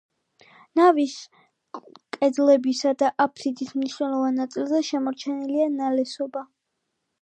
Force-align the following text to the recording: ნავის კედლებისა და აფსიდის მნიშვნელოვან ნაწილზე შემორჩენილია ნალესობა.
ნავის 0.79 1.17
კედლებისა 2.17 2.95
და 3.05 3.11
აფსიდის 3.27 3.77
მნიშვნელოვან 3.81 4.43
ნაწილზე 4.45 4.85
შემორჩენილია 4.93 5.73
ნალესობა. 5.81 6.49